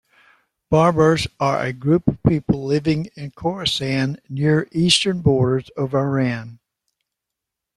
Barbars 0.71 1.27
are 1.39 1.61
a 1.63 1.71
group 1.71 2.07
of 2.07 2.23
people 2.23 2.65
living 2.65 3.11
in 3.15 3.29
Khorasan 3.29 4.17
near 4.27 4.67
eastern 4.71 5.21
borders 5.21 5.69
of 5.77 5.93
Iran. 5.93 6.57